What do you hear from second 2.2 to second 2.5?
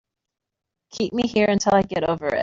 it.